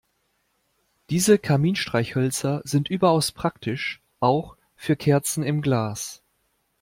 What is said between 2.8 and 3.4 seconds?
überaus